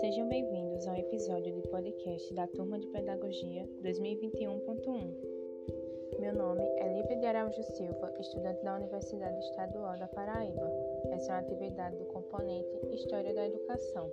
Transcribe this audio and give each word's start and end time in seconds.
Sejam 0.00 0.28
bem-vindos 0.28 0.88
ao 0.88 0.96
episódio 0.96 1.54
do 1.54 1.62
podcast 1.68 2.34
da 2.34 2.48
Turma 2.48 2.80
de 2.80 2.88
Pedagogia 2.88 3.64
2021.1. 3.84 5.14
Meu 6.18 6.34
nome 6.34 6.64
é 6.78 6.92
Lívia 6.92 7.16
de 7.18 7.26
Araújo 7.26 7.62
Silva, 7.62 8.12
estudante 8.18 8.64
da 8.64 8.74
Universidade 8.74 9.38
Estadual 9.38 9.96
da 9.96 10.08
Paraíba. 10.08 10.68
Essa 11.12 11.30
é 11.30 11.34
uma 11.36 11.40
atividade 11.42 11.98
do 11.98 12.06
componente 12.06 12.76
História 12.92 13.32
da 13.32 13.46
Educação. 13.46 14.12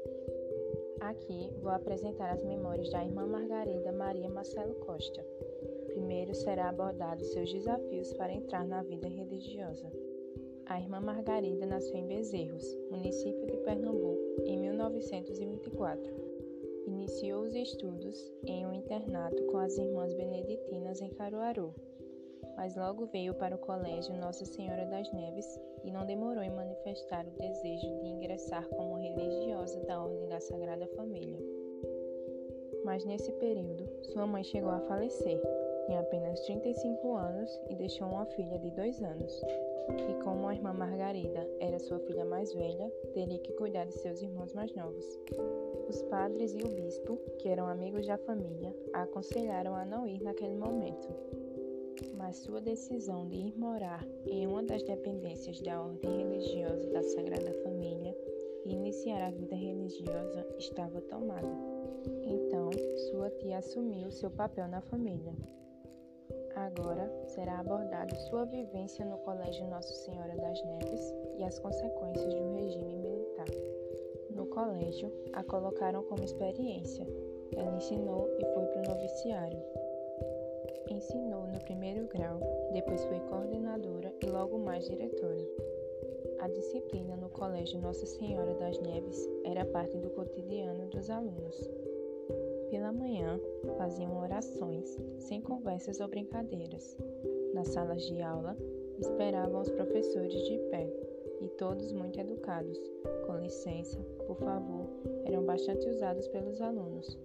Aqui 0.99 1.51
vou 1.59 1.71
apresentar 1.71 2.33
as 2.33 2.43
memórias 2.43 2.91
da 2.91 3.03
irmã 3.03 3.25
Margarida 3.25 3.91
Maria 3.91 4.29
Marcelo 4.29 4.75
Costa. 4.75 5.25
Primeiro 5.87 6.35
será 6.35 6.69
abordado 6.69 7.23
seus 7.25 7.51
desafios 7.51 8.13
para 8.13 8.31
entrar 8.31 8.63
na 8.63 8.83
vida 8.83 9.07
religiosa. 9.07 10.00
A 10.71 10.79
irmã 10.79 11.01
Margarida 11.01 11.65
nasceu 11.65 11.97
em 11.97 12.07
Bezerros, 12.07 12.63
município 12.89 13.45
de 13.45 13.57
Pernambuco, 13.57 14.41
em 14.45 14.57
1924. 14.57 16.15
Iniciou 16.87 17.41
os 17.41 17.53
estudos 17.53 18.33
em 18.45 18.65
um 18.65 18.71
internato 18.71 19.43
com 19.47 19.57
as 19.57 19.77
irmãs 19.77 20.13
beneditinas 20.13 21.01
em 21.01 21.09
Caruaru, 21.09 21.75
mas 22.55 22.77
logo 22.77 23.05
veio 23.07 23.33
para 23.33 23.53
o 23.53 23.59
colégio 23.59 24.15
Nossa 24.15 24.45
Senhora 24.45 24.85
das 24.85 25.11
Neves 25.11 25.59
e 25.83 25.91
não 25.91 26.05
demorou 26.05 26.41
em 26.41 26.49
manifestar 26.49 27.27
o 27.27 27.37
desejo 27.37 27.99
de 27.99 28.07
ingressar 28.07 28.65
como 28.69 28.95
religiosa 28.95 29.77
da 29.81 30.01
Ordem 30.01 30.29
da 30.29 30.39
Sagrada 30.39 30.87
Família. 30.95 31.37
Mas 32.85 33.03
nesse 33.03 33.29
período, 33.33 33.89
sua 34.03 34.25
mãe 34.25 34.45
chegou 34.45 34.71
a 34.71 34.79
falecer 34.79 35.37
tinha 35.85 35.99
apenas 35.99 36.39
35 36.41 37.15
anos 37.15 37.61
e 37.69 37.75
deixou 37.75 38.07
uma 38.07 38.25
filha 38.25 38.57
de 38.59 38.71
dois 38.71 39.01
anos. 39.01 39.41
E 39.89 40.23
como 40.23 40.47
a 40.47 40.53
irmã 40.53 40.73
Margarida 40.73 41.47
era 41.59 41.79
sua 41.79 41.99
filha 41.99 42.23
mais 42.23 42.53
velha, 42.53 42.91
teria 43.13 43.39
que 43.39 43.51
cuidar 43.53 43.85
de 43.85 43.93
seus 43.93 44.21
irmãos 44.21 44.53
mais 44.53 44.73
novos. 44.73 45.19
Os 45.89 46.01
padres 46.03 46.53
e 46.53 46.63
o 46.63 46.69
bispo, 46.69 47.17
que 47.39 47.49
eram 47.49 47.67
amigos 47.67 48.07
da 48.07 48.17
família, 48.17 48.73
a 48.93 49.01
aconselharam 49.03 49.75
a 49.75 49.83
não 49.83 50.07
ir 50.07 50.21
naquele 50.21 50.55
momento. 50.55 51.07
Mas 52.15 52.37
sua 52.37 52.61
decisão 52.61 53.27
de 53.27 53.35
ir 53.35 53.57
morar 53.57 54.05
em 54.25 54.47
uma 54.47 54.63
das 54.63 54.83
dependências 54.83 55.59
da 55.61 55.81
ordem 55.81 56.17
religiosa 56.17 56.89
da 56.91 57.03
Sagrada 57.03 57.53
Família 57.63 58.15
e 58.65 58.73
iniciar 58.73 59.21
a 59.23 59.31
vida 59.31 59.55
religiosa 59.55 60.47
estava 60.57 61.01
tomada. 61.01 61.49
Então, 62.23 62.69
sua 63.09 63.29
tia 63.31 63.57
assumiu 63.57 64.09
seu 64.11 64.29
papel 64.29 64.67
na 64.67 64.81
família. 64.81 65.33
Agora 66.61 67.11
será 67.25 67.57
abordado 67.57 68.15
sua 68.29 68.45
vivência 68.45 69.03
no 69.03 69.17
Colégio 69.17 69.65
Nossa 69.65 69.95
Senhora 69.95 70.35
das 70.35 70.63
Neves 70.63 71.15
e 71.39 71.43
as 71.43 71.57
consequências 71.57 72.31
do 72.35 72.53
regime 72.53 72.97
militar. 72.97 73.47
No 74.29 74.45
colégio, 74.45 75.11
a 75.33 75.43
colocaram 75.43 76.03
como 76.03 76.23
experiência. 76.23 77.03
Ela 77.55 77.75
ensinou 77.75 78.29
e 78.37 78.45
foi 78.53 78.65
para 78.67 78.81
o 78.83 78.93
noviciário. 78.93 79.59
Ensinou 80.87 81.47
no 81.47 81.59
primeiro 81.61 82.05
grau, 82.05 82.39
depois 82.71 83.03
foi 83.05 83.19
coordenadora 83.21 84.13
e 84.23 84.27
logo 84.27 84.59
mais 84.59 84.85
diretora. 84.85 85.43
A 86.41 86.47
disciplina 86.47 87.15
no 87.15 87.29
Colégio 87.29 87.81
Nossa 87.81 88.05
Senhora 88.05 88.53
das 88.53 88.79
Neves 88.81 89.27
era 89.45 89.65
parte 89.65 89.97
do 89.97 90.11
cotidiano 90.11 90.87
dos 90.89 91.09
alunos. 91.09 91.80
Pela 92.71 92.93
manhã, 92.93 93.37
faziam 93.77 94.17
orações, 94.17 94.97
sem 95.19 95.41
conversas 95.41 95.99
ou 95.99 96.07
brincadeiras. 96.07 96.97
Nas 97.53 97.67
salas 97.67 98.01
de 98.03 98.21
aula, 98.21 98.55
esperavam 98.97 99.59
os 99.59 99.69
professores 99.69 100.41
de 100.47 100.57
pé, 100.69 100.89
e 101.41 101.49
todos 101.49 101.91
muito 101.91 102.17
educados. 102.17 102.79
Com 103.27 103.39
licença, 103.39 103.99
por 104.25 104.37
favor, 104.37 104.87
eram 105.25 105.43
bastante 105.43 105.85
usados 105.89 106.29
pelos 106.29 106.61
alunos. 106.61 107.19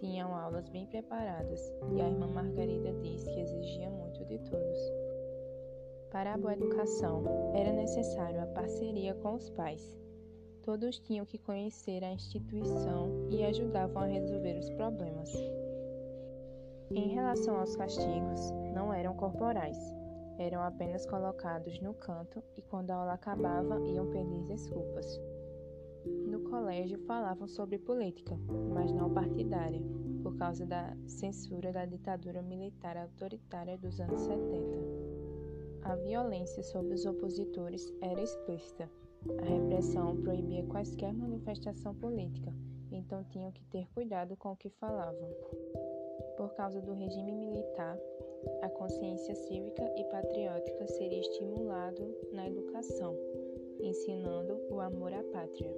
Tinham 0.00 0.34
aulas 0.34 0.68
bem 0.68 0.84
preparadas, 0.86 1.72
e 1.94 2.00
a 2.00 2.08
irmã 2.08 2.26
Margarida 2.26 2.92
disse 3.02 3.30
que 3.30 3.40
exigia 3.40 3.88
muito 3.88 4.24
de 4.24 4.40
todos. 4.40 4.78
Para 6.10 6.34
a 6.34 6.38
boa 6.38 6.54
educação, 6.54 7.22
era 7.54 7.72
necessário 7.72 8.42
a 8.42 8.46
parceria 8.46 9.14
com 9.14 9.34
os 9.34 9.48
pais 9.50 10.01
Todos 10.62 10.98
tinham 11.00 11.26
que 11.26 11.38
conhecer 11.38 12.04
a 12.04 12.12
instituição 12.12 13.28
e 13.30 13.42
ajudavam 13.44 14.02
a 14.02 14.06
resolver 14.06 14.58
os 14.58 14.70
problemas. 14.70 15.32
Em 16.90 17.08
relação 17.08 17.56
aos 17.56 17.74
castigos, 17.74 18.52
não 18.72 18.92
eram 18.92 19.14
corporais, 19.16 19.78
eram 20.38 20.62
apenas 20.62 21.04
colocados 21.06 21.80
no 21.80 21.94
canto 21.94 22.42
e 22.56 22.62
quando 22.62 22.90
a 22.90 22.96
aula 22.96 23.14
acabava 23.14 23.80
iam 23.80 24.10
pedir 24.10 24.42
desculpas. 24.44 25.20
No 26.26 26.40
colégio 26.50 26.98
falavam 27.06 27.48
sobre 27.48 27.78
política, 27.78 28.38
mas 28.72 28.92
não 28.92 29.12
partidária, 29.12 29.82
por 30.22 30.36
causa 30.36 30.64
da 30.64 30.96
censura 31.06 31.72
da 31.72 31.84
ditadura 31.84 32.42
militar 32.42 32.96
autoritária 32.96 33.76
dos 33.78 34.00
anos 34.00 34.20
70. 34.20 34.78
A 35.82 35.96
violência 35.96 36.62
sobre 36.62 36.94
os 36.94 37.04
opositores 37.04 37.92
era 38.00 38.22
explícita. 38.22 38.88
A 39.38 39.44
repressão 39.44 40.16
proibia 40.16 40.64
quaisquer 40.66 41.12
manifestação 41.14 41.94
política, 41.94 42.52
então 42.90 43.22
tinham 43.24 43.52
que 43.52 43.64
ter 43.66 43.88
cuidado 43.94 44.36
com 44.36 44.50
o 44.50 44.56
que 44.56 44.68
falavam. 44.68 45.28
Por 46.36 46.52
causa 46.54 46.80
do 46.80 46.92
regime 46.92 47.32
militar, 47.32 47.96
a 48.62 48.68
consciência 48.68 49.34
cívica 49.34 49.84
e 49.96 50.04
patriótica 50.04 50.88
seria 50.88 51.20
estimulado 51.20 52.02
na 52.32 52.48
educação, 52.48 53.16
ensinando 53.80 54.60
o 54.70 54.80
amor 54.80 55.12
à 55.12 55.22
pátria. 55.22 55.72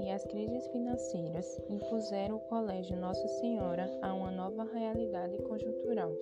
E 0.00 0.10
as 0.10 0.24
crises 0.24 0.66
financeiras 0.68 1.60
impuseram 1.68 2.36
o 2.36 2.40
Colégio 2.48 2.96
Nossa 2.96 3.26
Senhora 3.28 3.88
a 4.02 4.12
uma 4.12 4.30
nova 4.32 4.64
realidade 4.64 5.38
conjuntural, 5.38 6.12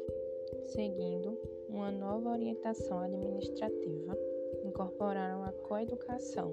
seguindo 0.67 1.39
uma 1.69 1.91
nova 1.91 2.31
orientação 2.31 2.99
administrativa 3.01 4.15
incorporaram 4.75 5.45
a 5.45 5.53
coeducação, 5.53 6.53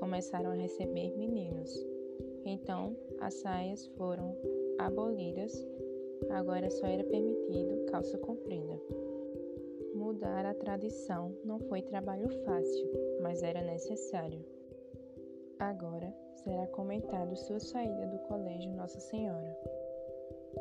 começaram 0.00 0.52
a 0.52 0.54
receber 0.54 1.14
meninos. 1.14 1.70
Então, 2.42 2.96
as 3.20 3.34
saias 3.34 3.86
foram 3.98 4.34
abolidas, 4.78 5.52
agora 6.30 6.70
só 6.70 6.86
era 6.86 7.04
permitido 7.04 7.84
calça 7.90 8.16
comprida. 8.16 8.80
Mudar 9.94 10.46
a 10.46 10.54
tradição 10.54 11.36
não 11.44 11.60
foi 11.60 11.82
trabalho 11.82 12.30
fácil, 12.46 12.90
mas 13.20 13.42
era 13.42 13.60
necessário. 13.60 14.42
Agora 15.58 16.14
será 16.36 16.66
comentado 16.68 17.36
sua 17.36 17.60
saída 17.60 18.06
do 18.06 18.18
colégio 18.20 18.72
Nossa 18.72 18.98
Senhora. 19.00 19.54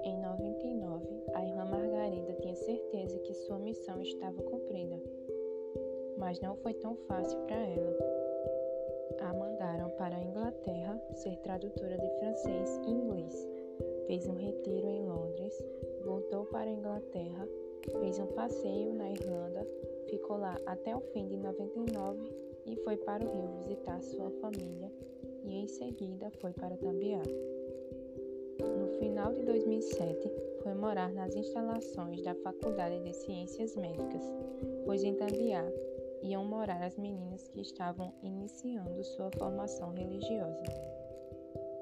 Em 0.04 0.20
99, 0.20 1.06
a 1.34 1.46
irmã 1.46 1.64
Margarida 1.64 2.34
tinha 2.42 2.56
certeza 2.56 3.18
que 3.20 3.34
sua 3.34 3.58
missão 3.58 4.02
estava 4.02 4.42
cumprida 4.44 4.63
mas 6.24 6.40
não 6.40 6.56
foi 6.56 6.74
tão 6.76 6.96
fácil 7.06 7.38
para 7.42 7.58
ela. 7.58 7.98
A 9.20 9.34
mandaram 9.34 9.90
para 9.92 10.16
a 10.16 10.24
Inglaterra 10.24 10.98
ser 11.16 11.36
tradutora 11.40 11.98
de 11.98 12.10
francês 12.20 12.80
e 12.88 12.92
inglês. 12.92 13.48
Fez 14.08 14.26
um 14.28 14.34
retiro 14.34 14.88
em 14.88 15.06
Londres, 15.06 15.54
voltou 16.06 16.46
para 16.46 16.70
a 16.70 16.74
Inglaterra, 16.74 17.48
fez 18.00 18.20
um 18.20 18.28
passeio 18.28 18.94
na 18.94 19.12
Irlanda, 19.12 19.68
ficou 20.08 20.38
lá 20.38 20.58
até 20.66 20.96
o 20.96 21.02
fim 21.02 21.28
de 21.28 21.36
99 21.36 22.32
e 22.68 22.76
foi 22.78 22.96
para 22.96 23.26
o 23.26 23.30
Rio 23.30 23.48
visitar 23.58 24.02
sua 24.02 24.32
família 24.40 24.90
e 25.44 25.56
em 25.58 25.68
seguida 25.68 26.32
foi 26.40 26.54
para 26.54 26.78
Tambiá. 26.78 27.22
No 28.60 28.88
final 28.98 29.34
de 29.34 29.44
2007, 29.44 30.32
foi 30.62 30.74
morar 30.74 31.12
nas 31.12 31.36
instalações 31.36 32.22
da 32.22 32.34
Faculdade 32.36 33.04
de 33.04 33.14
Ciências 33.14 33.76
Médicas, 33.76 34.24
pois 34.86 35.04
em 35.04 35.16
Tambiá 35.16 35.66
iam 36.24 36.46
morar 36.46 36.82
as 36.82 36.98
meninas 36.98 37.48
que 37.50 37.62
estavam 37.62 38.14
iniciando 38.24 39.04
sua 39.04 39.30
formação 39.38 39.92
religiosa. 39.92 40.64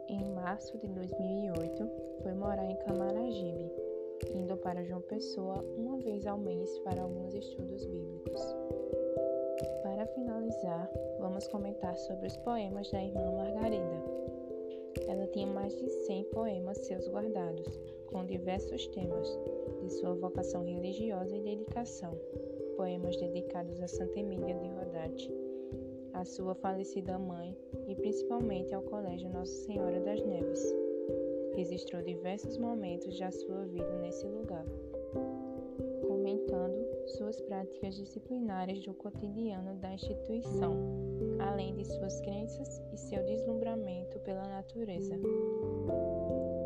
Em 0.10 0.26
março 0.34 0.78
de 0.80 0.88
2008, 0.88 1.90
foi 2.24 2.34
morar 2.34 2.66
em 2.66 2.76
Camaragibe, 2.78 3.72
indo 4.36 4.58
para 4.58 4.84
João 4.84 5.02
Pessoa 5.02 5.64
uma 5.78 5.98
vez 5.98 6.26
ao 6.26 6.40
mês 6.40 6.78
para 6.80 7.04
alguns 7.04 7.36
estudos 7.36 7.86
bíblicos. 7.86 8.42
Para 9.84 10.08
finalizar, 10.08 10.90
vamos 11.20 11.48
comentar 11.48 11.96
sobre 11.96 12.28
os 12.28 12.38
poemas 12.38 12.90
da 12.92 13.02
irmã 13.02 13.32
Margarida. 13.32 14.04
Ela 15.08 15.28
tinha 15.28 15.48
mais 15.48 15.74
de 15.78 15.88
100 15.88 16.24
poemas 16.26 16.80
seus 16.80 17.08
guardados, 17.08 17.80
com 18.08 18.26
diversos 18.26 18.88
temas, 18.88 19.40
de 19.82 19.90
sua 19.92 20.16
vocação 20.16 20.64
religiosa 20.64 21.36
e 21.36 21.42
dedicação 21.42 22.18
poemas 22.76 23.16
dedicados 23.18 23.82
a 23.82 23.88
Santa 23.88 24.20
Emília 24.20 24.56
de 24.56 24.68
Rodate, 24.68 25.32
à 26.14 26.26
sua 26.26 26.56
falecida 26.56 27.18
mãe 27.18 27.56
e 27.88 27.96
principalmente 27.96 28.74
ao 28.74 28.82
Colégio 28.84 29.30
Nossa 29.30 29.54
Senhora 29.66 30.00
das 30.02 30.24
Neves. 30.24 30.76
Registrou 31.56 32.02
diversos 32.02 32.58
momentos 32.58 33.18
da 33.20 33.32
sua 33.32 33.66
vida 33.66 33.94
nesse 34.00 34.26
lugar, 34.26 34.66
comentando 36.08 36.86
suas 37.08 37.42
práticas 37.42 37.96
disciplinares 37.96 38.84
do 38.86 38.94
cotidiano 38.94 39.76
da 39.76 39.94
instituição, 39.94 40.76
além 41.40 41.76
de 41.76 41.86
suas 41.86 42.22
crenças 42.22 42.82
e 42.94 42.98
seu 42.98 43.24
deslumbramento 43.26 44.20
pela 44.20 44.48
natureza. 44.48 45.16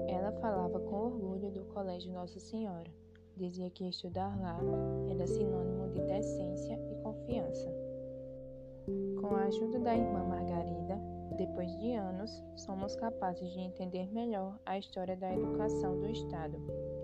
Ela 0.07 0.31
falava 0.33 0.79
com 0.79 0.95
orgulho 0.95 1.51
do 1.51 1.65
Colégio 1.65 2.13
Nossa 2.13 2.39
Senhora. 2.39 2.89
Dizia 3.35 3.69
que 3.69 3.89
estudar 3.89 4.39
lá 4.39 4.57
era 5.09 5.27
sinônimo 5.27 5.64
a 9.45 9.47
ajuda 9.47 9.77
da 9.77 9.95
irmã 9.95 10.23
Margarida, 10.23 10.99
depois 11.37 11.71
de 11.77 11.93
anos, 11.93 12.43
somos 12.55 12.95
capazes 12.95 13.53
de 13.53 13.59
entender 13.59 14.11
melhor 14.11 14.59
a 14.65 14.79
história 14.79 15.15
da 15.15 15.31
educação 15.31 15.99
do 15.99 16.09
Estado, 16.09 16.57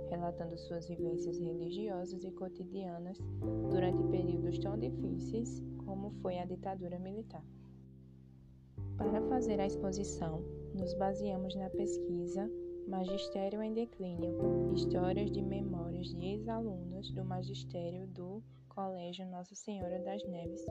relatando 0.10 0.58
suas 0.58 0.88
vivências 0.88 1.38
religiosas 1.38 2.24
e 2.24 2.32
cotidianas 2.32 3.20
durante 3.70 4.04
períodos 4.06 4.58
tão 4.58 4.76
difíceis 4.76 5.62
como 5.86 6.10
foi 6.24 6.40
a 6.40 6.46
ditadura 6.46 6.98
militar. 6.98 7.46
Para 8.98 9.22
fazer 9.30 9.60
a 9.60 9.68
exposição, 9.68 10.44
nos 10.74 10.96
baseamos 10.96 11.54
na 11.54 11.70
pesquisa 11.70 12.50
Magistério 12.88 13.62
em 13.62 13.72
Declínio 13.72 14.74
Histórias 14.74 15.30
de 15.30 15.44
Memórias 15.44 16.08
de 16.08 16.26
Ex-Alunos 16.26 17.12
do 17.12 17.24
Magistério 17.24 18.08
do 18.08 18.42
Colégio 18.82 19.28
Nossa 19.28 19.54
Senhora 19.54 20.00
das 20.00 20.24
Neves, 20.24 20.66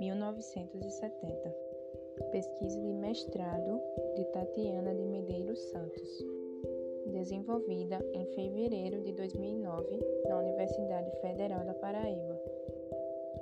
1970 0.00 1.54
pesquisa 2.32 2.80
de 2.80 2.92
mestrado 2.92 3.80
de 4.16 4.24
Tatiana 4.32 4.92
de 4.92 5.04
Medeiros 5.04 5.60
Santos, 5.70 6.26
desenvolvida 7.12 8.04
em 8.14 8.26
fevereiro 8.34 9.00
de 9.02 9.12
2009 9.12 10.00
na 10.28 10.38
Universidade 10.38 11.08
Federal 11.20 11.64
da 11.64 11.74
Paraíba. 11.74 12.36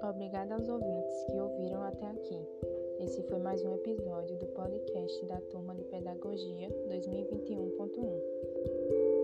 Obrigada 0.02 0.55
aos 0.55 0.69
ouvintes 0.69 1.25
que 1.31 1.40
ouviram 1.40 1.82
até 1.82 2.05
aqui. 2.05 2.46
Esse 2.99 3.22
foi 3.22 3.38
mais 3.38 3.64
um 3.64 3.72
episódio 3.72 4.37
do 4.37 4.46
podcast 4.49 5.25
da 5.25 5.40
Turma 5.50 5.75
de 5.75 5.84
Pedagogia 5.84 6.69
2021.1. 6.90 9.19